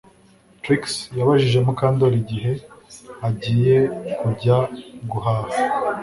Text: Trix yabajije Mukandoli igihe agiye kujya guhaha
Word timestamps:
Trix 0.63 0.83
yabajije 1.19 1.57
Mukandoli 1.65 2.17
igihe 2.23 2.51
agiye 3.27 3.77
kujya 4.19 4.57
guhaha 5.09 5.53